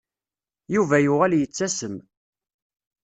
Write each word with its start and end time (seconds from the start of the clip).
Yuba 0.73 0.97
yuɣal 1.01 1.33
yettasem. 1.37 1.95